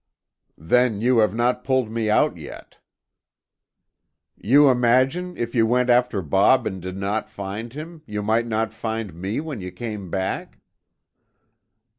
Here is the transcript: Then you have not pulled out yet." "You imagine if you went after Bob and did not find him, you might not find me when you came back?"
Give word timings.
Then 0.57 0.99
you 0.99 1.19
have 1.19 1.35
not 1.35 1.63
pulled 1.63 1.95
out 1.95 2.35
yet." 2.35 2.79
"You 4.35 4.67
imagine 4.67 5.37
if 5.37 5.53
you 5.53 5.67
went 5.67 5.91
after 5.91 6.23
Bob 6.23 6.65
and 6.65 6.81
did 6.81 6.97
not 6.97 7.29
find 7.29 7.71
him, 7.71 8.01
you 8.07 8.23
might 8.23 8.47
not 8.47 8.73
find 8.73 9.13
me 9.13 9.39
when 9.39 9.61
you 9.61 9.69
came 9.71 10.09
back?" 10.09 10.57